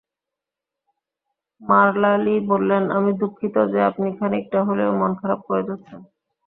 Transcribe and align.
মারলা 1.61 2.11
লি 2.17 2.35
বললেন, 2.47 2.83
আমি 2.91 3.11
দুঃখিত 3.21 3.55
যে 3.71 3.79
আপনি 3.89 4.07
খানিকটা 4.19 4.59
হলেও 4.63 4.91
মন 4.99 5.11
খারাপ 5.21 5.39
করে 5.47 5.63
যাচ্ছেন। 5.69 5.99